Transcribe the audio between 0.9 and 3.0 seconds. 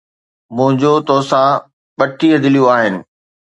توسان ٻٽيهه دليون آھن.